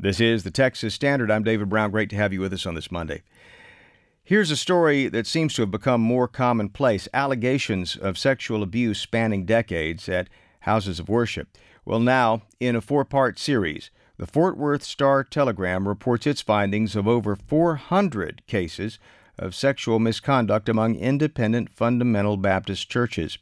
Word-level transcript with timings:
This 0.00 0.20
is 0.20 0.44
the 0.44 0.52
Texas 0.52 0.94
Standard. 0.94 1.28
I'm 1.28 1.42
David 1.42 1.68
Brown. 1.68 1.90
Great 1.90 2.08
to 2.10 2.16
have 2.16 2.32
you 2.32 2.38
with 2.38 2.52
us 2.52 2.66
on 2.66 2.76
this 2.76 2.92
Monday. 2.92 3.22
Here's 4.22 4.52
a 4.52 4.56
story 4.56 5.08
that 5.08 5.26
seems 5.26 5.54
to 5.54 5.62
have 5.62 5.72
become 5.72 6.00
more 6.00 6.28
commonplace 6.28 7.08
allegations 7.12 7.96
of 7.96 8.16
sexual 8.16 8.62
abuse 8.62 9.00
spanning 9.00 9.44
decades 9.44 10.08
at 10.08 10.28
houses 10.60 11.00
of 11.00 11.08
worship. 11.08 11.48
Well, 11.84 11.98
now, 11.98 12.42
in 12.60 12.76
a 12.76 12.80
four 12.80 13.04
part 13.04 13.40
series, 13.40 13.90
the 14.18 14.28
Fort 14.28 14.56
Worth 14.56 14.84
Star 14.84 15.24
Telegram 15.24 15.88
reports 15.88 16.28
its 16.28 16.42
findings 16.42 16.94
of 16.94 17.08
over 17.08 17.34
400 17.34 18.46
cases 18.46 19.00
of 19.36 19.52
sexual 19.52 19.98
misconduct 19.98 20.68
among 20.68 20.94
independent 20.94 21.70
fundamental 21.70 22.36
Baptist 22.36 22.88
churches. 22.88 23.36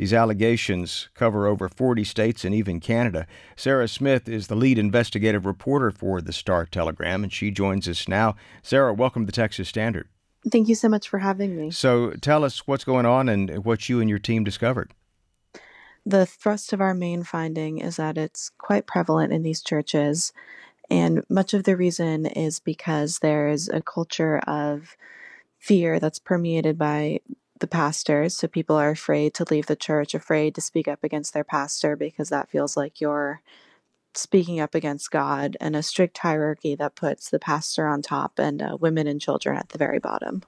These 0.00 0.14
allegations 0.14 1.10
cover 1.12 1.46
over 1.46 1.68
40 1.68 2.04
states 2.04 2.42
and 2.46 2.54
even 2.54 2.80
Canada. 2.80 3.26
Sarah 3.54 3.86
Smith 3.86 4.30
is 4.30 4.46
the 4.46 4.54
lead 4.54 4.78
investigative 4.78 5.44
reporter 5.44 5.90
for 5.90 6.22
the 6.22 6.32
Star 6.32 6.64
Telegram, 6.64 7.22
and 7.22 7.30
she 7.30 7.50
joins 7.50 7.86
us 7.86 8.08
now. 8.08 8.34
Sarah, 8.62 8.94
welcome 8.94 9.26
to 9.26 9.32
Texas 9.32 9.68
Standard. 9.68 10.08
Thank 10.50 10.68
you 10.70 10.74
so 10.74 10.88
much 10.88 11.06
for 11.06 11.18
having 11.18 11.54
me. 11.54 11.70
So, 11.70 12.12
tell 12.12 12.44
us 12.44 12.66
what's 12.66 12.82
going 12.82 13.04
on 13.04 13.28
and 13.28 13.62
what 13.62 13.90
you 13.90 14.00
and 14.00 14.08
your 14.08 14.18
team 14.18 14.42
discovered. 14.42 14.94
The 16.06 16.24
thrust 16.24 16.72
of 16.72 16.80
our 16.80 16.94
main 16.94 17.22
finding 17.22 17.76
is 17.76 17.96
that 17.96 18.16
it's 18.16 18.52
quite 18.56 18.86
prevalent 18.86 19.34
in 19.34 19.42
these 19.42 19.60
churches. 19.60 20.32
And 20.88 21.24
much 21.28 21.52
of 21.52 21.64
the 21.64 21.76
reason 21.76 22.24
is 22.24 22.58
because 22.58 23.18
there 23.18 23.48
is 23.48 23.68
a 23.68 23.82
culture 23.82 24.38
of 24.46 24.96
fear 25.58 26.00
that's 26.00 26.18
permeated 26.18 26.78
by 26.78 27.20
the 27.60 27.66
pastors. 27.66 28.36
So 28.36 28.48
people 28.48 28.76
are 28.76 28.90
afraid 28.90 29.34
to 29.34 29.46
leave 29.50 29.66
the 29.66 29.76
church, 29.76 30.14
afraid 30.14 30.54
to 30.56 30.60
speak 30.60 30.88
up 30.88 31.04
against 31.04 31.32
their 31.32 31.44
pastor 31.44 31.96
because 31.96 32.28
that 32.28 32.50
feels 32.50 32.76
like 32.76 33.00
you're 33.00 33.40
speaking 34.14 34.58
up 34.60 34.74
against 34.74 35.10
God, 35.10 35.56
and 35.60 35.76
a 35.76 35.82
strict 35.82 36.18
hierarchy 36.18 36.74
that 36.74 36.96
puts 36.96 37.30
the 37.30 37.38
pastor 37.38 37.86
on 37.86 38.02
top 38.02 38.38
and 38.38 38.60
uh, 38.60 38.76
women 38.80 39.06
and 39.06 39.20
children 39.20 39.56
at 39.56 39.68
the 39.68 39.78
very 39.78 40.00
bottom. 40.00 40.42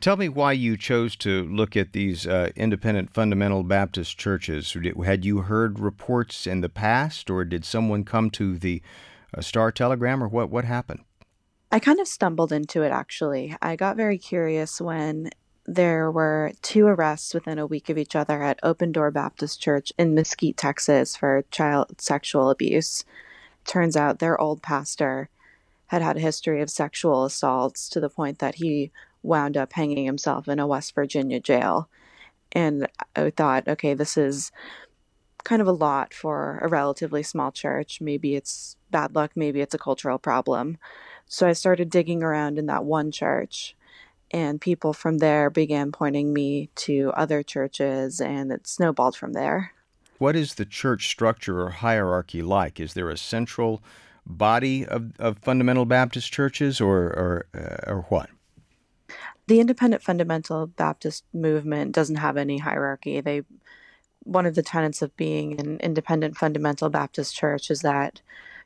Tell 0.00 0.16
me 0.16 0.28
why 0.28 0.52
you 0.52 0.76
chose 0.76 1.14
to 1.16 1.44
look 1.44 1.76
at 1.76 1.92
these 1.92 2.26
uh, 2.26 2.50
independent 2.56 3.10
fundamental 3.10 3.62
Baptist 3.62 4.18
churches. 4.18 4.76
Had 5.04 5.24
you 5.24 5.42
heard 5.42 5.78
reports 5.78 6.46
in 6.46 6.62
the 6.62 6.68
past, 6.68 7.30
or 7.30 7.44
did 7.44 7.64
someone 7.64 8.04
come 8.04 8.30
to 8.30 8.58
the 8.58 8.82
uh, 9.36 9.42
Star 9.42 9.70
Telegram, 9.70 10.22
or 10.22 10.28
what? 10.28 10.50
What 10.50 10.64
happened? 10.64 11.04
I 11.70 11.80
kind 11.80 12.00
of 12.00 12.08
stumbled 12.08 12.52
into 12.52 12.82
it 12.82 12.90
actually. 12.90 13.56
I 13.60 13.76
got 13.76 13.96
very 13.96 14.16
curious 14.16 14.80
when 14.80 15.30
there 15.66 16.10
were 16.10 16.52
two 16.62 16.86
arrests 16.86 17.32
within 17.32 17.58
a 17.58 17.66
week 17.66 17.88
of 17.88 17.96
each 17.96 18.14
other 18.14 18.42
at 18.42 18.60
Open 18.62 18.92
Door 18.92 19.12
Baptist 19.12 19.60
Church 19.60 19.92
in 19.98 20.14
Mesquite, 20.14 20.56
Texas, 20.56 21.16
for 21.16 21.44
child 21.50 22.00
sexual 22.00 22.50
abuse. 22.50 23.04
Turns 23.64 23.96
out 23.96 24.18
their 24.18 24.38
old 24.38 24.62
pastor 24.62 25.30
had 25.86 26.02
had 26.02 26.16
a 26.16 26.20
history 26.20 26.60
of 26.60 26.70
sexual 26.70 27.24
assaults 27.24 27.88
to 27.88 28.00
the 28.00 28.10
point 28.10 28.38
that 28.40 28.56
he 28.56 28.90
wound 29.22 29.56
up 29.56 29.72
hanging 29.72 30.04
himself 30.04 30.48
in 30.48 30.58
a 30.58 30.66
West 30.66 30.94
Virginia 30.94 31.40
jail. 31.40 31.88
And 32.52 32.88
I 33.16 33.30
thought, 33.30 33.66
okay, 33.66 33.94
this 33.94 34.16
is 34.16 34.52
kind 35.44 35.62
of 35.62 35.68
a 35.68 35.72
lot 35.72 36.12
for 36.12 36.58
a 36.62 36.68
relatively 36.68 37.22
small 37.22 37.52
church. 37.52 38.00
Maybe 38.00 38.34
it's 38.34 38.76
bad 38.90 39.14
luck, 39.14 39.32
maybe 39.34 39.60
it's 39.60 39.74
a 39.74 39.78
cultural 39.78 40.18
problem. 40.18 40.78
So 41.26 41.46
I 41.46 41.52
started 41.52 41.90
digging 41.90 42.22
around 42.22 42.58
in 42.58 42.66
that 42.66 42.84
one 42.84 43.10
church 43.10 43.74
and 44.30 44.60
people 44.60 44.92
from 44.92 45.18
there 45.18 45.50
began 45.50 45.92
pointing 45.92 46.32
me 46.32 46.70
to 46.76 47.12
other 47.16 47.42
churches, 47.42 48.20
and 48.20 48.50
it 48.50 48.66
snowballed 48.66 49.16
from 49.16 49.32
there. 49.32 49.72
What 50.18 50.36
is 50.36 50.54
the 50.54 50.64
church 50.64 51.08
structure 51.08 51.60
or 51.60 51.70
hierarchy 51.70 52.42
like? 52.42 52.80
Is 52.80 52.94
there 52.94 53.10
a 53.10 53.16
central 53.16 53.82
body 54.26 54.86
of, 54.86 55.12
of 55.18 55.38
fundamental 55.38 55.84
Baptist 55.84 56.32
churches, 56.32 56.80
or 56.80 56.96
or, 56.96 57.46
uh, 57.54 57.92
or 57.92 58.02
what? 58.08 58.30
The 59.46 59.60
independent 59.60 60.02
fundamental 60.02 60.66
Baptist 60.66 61.24
movement 61.34 61.92
doesn't 61.92 62.16
have 62.16 62.36
any 62.36 62.58
hierarchy. 62.58 63.20
They 63.20 63.42
one 64.20 64.46
of 64.46 64.54
the 64.54 64.62
tenets 64.62 65.02
of 65.02 65.16
being 65.16 65.60
an 65.60 65.78
independent 65.80 66.36
fundamental 66.36 66.88
Baptist 66.88 67.36
church 67.36 67.70
is 67.70 67.82
that 67.82 68.22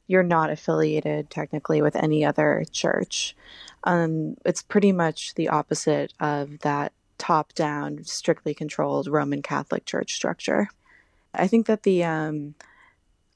you're 0.09 0.25
not 0.25 0.51
affiliated 0.51 1.31
technically 1.31 1.81
with 1.81 1.95
any 1.95 2.25
other 2.25 2.65
church. 2.73 3.37
Um, 3.85 4.37
it's 4.45 4.63
pretty 4.63 4.91
much 4.91 5.35
the 5.35 5.49
opposite 5.49 6.13
of 6.19 6.59
that 6.61 6.93
top 7.19 7.53
down, 7.53 8.03
strictly 8.05 8.55
controlled 8.55 9.07
Roman 9.07 9.43
Catholic 9.43 9.85
Church 9.85 10.15
structure. 10.15 10.69
I 11.35 11.47
think 11.47 11.67
that 11.67 11.83
the 11.83 12.03
um, 12.05 12.55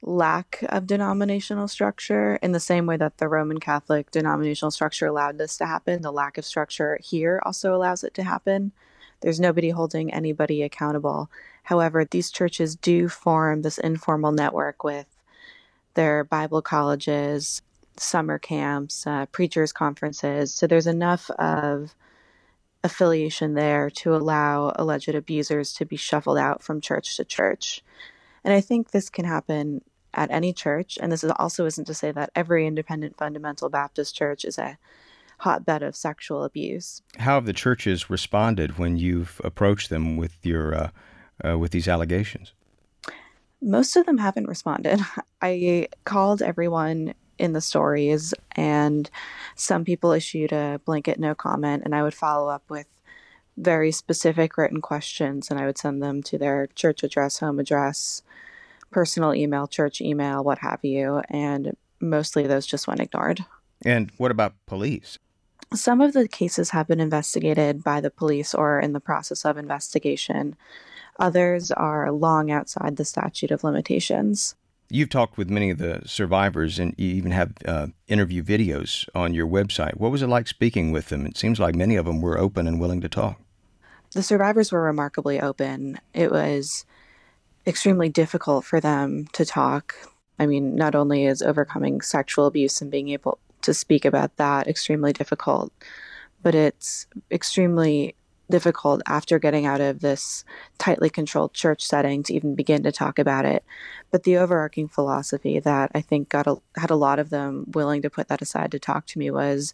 lack 0.00 0.64
of 0.68 0.86
denominational 0.86 1.68
structure, 1.68 2.36
in 2.42 2.52
the 2.52 2.60
same 2.60 2.86
way 2.86 2.96
that 2.96 3.18
the 3.18 3.28
Roman 3.28 3.60
Catholic 3.60 4.10
denominational 4.10 4.70
structure 4.70 5.06
allowed 5.06 5.38
this 5.38 5.56
to 5.58 5.66
happen, 5.66 6.02
the 6.02 6.12
lack 6.12 6.38
of 6.38 6.44
structure 6.44 6.98
here 7.02 7.40
also 7.44 7.74
allows 7.74 8.02
it 8.02 8.14
to 8.14 8.24
happen. 8.24 8.72
There's 9.20 9.38
nobody 9.38 9.70
holding 9.70 10.12
anybody 10.12 10.62
accountable. 10.62 11.30
However, 11.64 12.04
these 12.04 12.30
churches 12.30 12.74
do 12.74 13.08
form 13.08 13.62
this 13.62 13.78
informal 13.78 14.32
network 14.32 14.82
with 14.82 15.06
their 15.94 16.24
Bible 16.24 16.62
colleges, 16.62 17.62
summer 17.96 18.38
camps, 18.38 19.06
uh, 19.06 19.26
preachers' 19.26 19.72
conferences. 19.72 20.54
So 20.54 20.66
there's 20.66 20.86
enough 20.86 21.30
of 21.30 21.94
affiliation 22.84 23.54
there 23.54 23.90
to 23.90 24.14
allow 24.14 24.72
alleged 24.76 25.14
abusers 25.14 25.72
to 25.74 25.84
be 25.84 25.96
shuffled 25.96 26.38
out 26.38 26.62
from 26.62 26.80
church 26.80 27.16
to 27.16 27.24
church. 27.24 27.82
And 28.44 28.52
I 28.52 28.60
think 28.60 28.90
this 28.90 29.08
can 29.08 29.24
happen 29.24 29.82
at 30.14 30.30
any 30.30 30.52
church. 30.52 30.98
And 31.00 31.12
this 31.12 31.24
is 31.24 31.30
also 31.36 31.64
isn't 31.66 31.86
to 31.86 31.94
say 31.94 32.12
that 32.12 32.30
every 32.34 32.66
independent 32.66 33.16
fundamental 33.16 33.68
Baptist 33.68 34.14
church 34.14 34.44
is 34.44 34.58
a 34.58 34.78
hotbed 35.38 35.82
of 35.82 35.96
sexual 35.96 36.44
abuse. 36.44 37.02
How 37.18 37.34
have 37.34 37.46
the 37.46 37.52
churches 37.52 38.10
responded 38.10 38.78
when 38.78 38.96
you've 38.96 39.40
approached 39.44 39.90
them 39.90 40.16
with 40.16 40.44
your 40.44 40.74
uh, 40.74 40.90
uh, 41.44 41.58
with 41.58 41.72
these 41.72 41.88
allegations? 41.88 42.52
Most 43.62 43.96
of 43.96 44.06
them 44.06 44.18
haven't 44.18 44.48
responded. 44.48 45.00
I 45.42 45.88
called 46.04 46.42
everyone 46.42 47.14
in 47.38 47.52
the 47.52 47.60
stories, 47.60 48.34
and 48.52 49.08
some 49.56 49.84
people 49.84 50.12
issued 50.12 50.52
a 50.52 50.80
blanket 50.84 51.18
no 51.18 51.34
comment, 51.34 51.82
and 51.84 51.94
I 51.94 52.02
would 52.02 52.14
follow 52.14 52.48
up 52.48 52.64
with 52.68 52.86
very 53.56 53.92
specific 53.92 54.56
written 54.56 54.80
questions, 54.80 55.50
and 55.50 55.58
I 55.58 55.66
would 55.66 55.78
send 55.78 56.02
them 56.02 56.22
to 56.24 56.38
their 56.38 56.68
church 56.74 57.02
address, 57.02 57.38
home 57.38 57.58
address, 57.58 58.22
personal 58.90 59.34
email, 59.34 59.66
church 59.66 60.00
email, 60.00 60.42
what 60.42 60.58
have 60.58 60.80
you, 60.82 61.22
and 61.28 61.76
mostly 62.00 62.46
those 62.46 62.66
just 62.66 62.86
went 62.86 63.00
ignored. 63.00 63.44
And 63.84 64.10
what 64.16 64.30
about 64.30 64.54
police? 64.66 65.18
Some 65.74 66.00
of 66.00 66.12
the 66.12 66.28
cases 66.28 66.70
have 66.70 66.86
been 66.86 67.00
investigated 67.00 67.82
by 67.82 68.00
the 68.00 68.10
police 68.10 68.54
or 68.54 68.78
in 68.78 68.92
the 68.92 69.00
process 69.00 69.44
of 69.44 69.56
investigation. 69.56 70.56
Others 71.18 71.70
are 71.70 72.10
long 72.10 72.50
outside 72.50 72.96
the 72.96 73.04
statute 73.04 73.50
of 73.50 73.64
limitations. 73.64 74.54
You've 74.88 75.10
talked 75.10 75.38
with 75.38 75.48
many 75.48 75.70
of 75.70 75.78
the 75.78 76.02
survivors 76.04 76.78
and 76.78 76.94
you 76.98 77.08
even 77.08 77.30
have 77.30 77.52
uh, 77.64 77.86
interview 78.08 78.42
videos 78.42 79.08
on 79.14 79.32
your 79.32 79.46
website. 79.46 79.96
What 79.96 80.12
was 80.12 80.22
it 80.22 80.26
like 80.26 80.48
speaking 80.48 80.92
with 80.92 81.08
them? 81.08 81.26
It 81.26 81.38
seems 81.38 81.58
like 81.58 81.74
many 81.74 81.96
of 81.96 82.04
them 82.04 82.20
were 82.20 82.38
open 82.38 82.66
and 82.66 82.78
willing 82.78 83.00
to 83.00 83.08
talk. 83.08 83.40
The 84.12 84.22
survivors 84.22 84.70
were 84.70 84.82
remarkably 84.82 85.40
open. 85.40 85.98
It 86.12 86.30
was 86.30 86.84
extremely 87.66 88.10
difficult 88.10 88.64
for 88.64 88.80
them 88.80 89.28
to 89.32 89.46
talk. 89.46 89.94
I 90.38 90.46
mean, 90.46 90.76
not 90.76 90.94
only 90.94 91.24
is 91.24 91.40
overcoming 91.40 92.02
sexual 92.02 92.46
abuse 92.46 92.82
and 92.82 92.90
being 92.90 93.08
able 93.08 93.38
to 93.62 93.72
speak 93.72 94.04
about 94.04 94.36
that 94.36 94.66
extremely 94.66 95.12
difficult, 95.12 95.72
but 96.42 96.54
it's 96.54 97.06
extremely 97.30 98.14
difficult 98.52 99.00
after 99.06 99.38
getting 99.38 99.64
out 99.64 99.80
of 99.80 100.00
this 100.00 100.44
tightly 100.76 101.08
controlled 101.08 101.54
church 101.54 101.82
setting 101.82 102.22
to 102.22 102.34
even 102.34 102.54
begin 102.54 102.82
to 102.82 102.92
talk 102.92 103.18
about 103.18 103.46
it. 103.46 103.64
But 104.10 104.24
the 104.24 104.36
overarching 104.36 104.88
philosophy 104.88 105.58
that 105.58 105.90
I 105.94 106.02
think 106.02 106.28
got 106.28 106.46
a, 106.46 106.56
had 106.76 106.90
a 106.90 106.96
lot 106.96 107.18
of 107.18 107.30
them 107.30 107.64
willing 107.72 108.02
to 108.02 108.10
put 108.10 108.28
that 108.28 108.42
aside 108.42 108.70
to 108.72 108.78
talk 108.78 109.06
to 109.06 109.18
me 109.18 109.30
was 109.30 109.72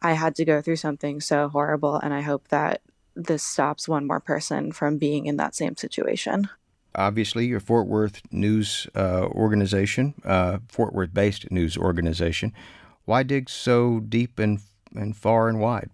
I 0.00 0.12
had 0.12 0.36
to 0.36 0.44
go 0.44 0.62
through 0.62 0.76
something 0.76 1.20
so 1.20 1.48
horrible, 1.48 1.96
and 1.96 2.14
I 2.14 2.20
hope 2.20 2.48
that 2.48 2.80
this 3.16 3.42
stops 3.42 3.88
one 3.88 4.06
more 4.06 4.20
person 4.20 4.70
from 4.70 4.98
being 4.98 5.26
in 5.26 5.36
that 5.38 5.56
same 5.56 5.76
situation. 5.76 6.48
Obviously, 6.94 7.46
your 7.46 7.60
Fort 7.60 7.88
Worth 7.88 8.22
news 8.30 8.86
uh, 8.94 9.26
organization, 9.26 10.14
uh, 10.24 10.58
Fort 10.68 10.94
Worth 10.94 11.12
based 11.12 11.50
news 11.50 11.76
organization. 11.76 12.52
Why 13.04 13.24
dig 13.24 13.50
so 13.50 14.00
deep 14.00 14.38
and, 14.38 14.60
and 14.94 15.16
far 15.16 15.48
and 15.48 15.58
wide? 15.58 15.90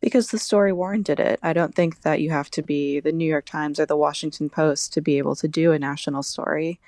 Because 0.00 0.30
the 0.30 0.38
story 0.38 0.72
warranted 0.72 1.18
it. 1.18 1.40
I 1.42 1.52
don't 1.52 1.74
think 1.74 2.02
that 2.02 2.20
you 2.20 2.30
have 2.30 2.50
to 2.52 2.62
be 2.62 3.00
the 3.00 3.12
New 3.12 3.28
York 3.28 3.46
Times 3.46 3.80
or 3.80 3.86
the 3.86 3.96
Washington 3.96 4.48
Post 4.48 4.92
to 4.92 5.00
be 5.00 5.18
able 5.18 5.34
to 5.36 5.48
do 5.48 5.72
a 5.72 5.78
national 5.78 6.22
story. 6.22 6.78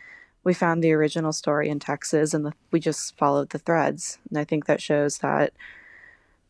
We 0.45 0.55
found 0.55 0.83
the 0.83 0.93
original 0.93 1.33
story 1.33 1.69
in 1.69 1.81
Texas 1.81 2.33
and 2.33 2.47
the, 2.47 2.53
we 2.71 2.81
just 2.81 3.17
followed 3.17 3.51
the 3.51 3.59
threads. 3.59 4.19
And 4.29 4.39
I 4.39 4.45
think 4.45 4.67
that 4.67 4.81
shows 4.81 5.19
that 5.19 5.53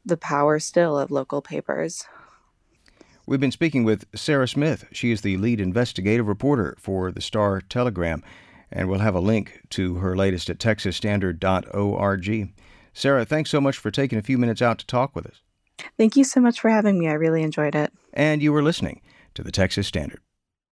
the 0.05 0.17
power 0.17 0.59
still 0.59 0.99
of 0.99 1.11
local 1.11 1.43
papers. 1.43 2.05
We've 3.27 3.41
been 3.41 3.53
speaking 3.53 3.85
with 3.85 4.07
Sarah 4.15 4.49
Smith. 4.49 4.87
She 4.93 5.12
is 5.12 5.21
the 5.23 5.37
lead 5.37 5.61
investigative 5.61 6.29
reporter 6.29 6.77
for 6.79 7.11
the 7.11 7.21
Star 7.21 7.61
Telegram. 7.61 8.23
And 8.73 8.89
we'll 8.89 9.01
have 9.01 9.17
a 9.17 9.21
link 9.21 9.62
to 9.71 9.97
her 9.97 10.17
latest 10.17 10.49
at 10.49 10.59
texasstandard.org. 10.59 12.53
Sarah, 12.93 13.25
thanks 13.25 13.51
so 13.51 13.61
much 13.61 13.79
for 13.79 13.91
taking 13.91 14.19
a 14.19 14.23
few 14.23 14.39
minutes 14.39 14.62
out 14.62 14.79
to 14.79 14.87
talk 14.87 15.17
with 15.17 15.27
us. 15.27 15.41
Thank 15.97 16.17
you 16.17 16.25
so 16.25 16.41
much 16.41 16.61
for 16.61 16.71
having 16.71 16.99
me. 16.99 17.09
I 17.09 17.12
really 17.12 17.43
enjoyed 17.43 17.75
it. 17.75 17.93
And 18.12 18.43
you 18.43 18.53
were 18.53 18.62
listening 18.62 19.00
to 19.35 19.43
the 19.43 19.53
Texas 19.53 19.87
Standard. 19.87 20.21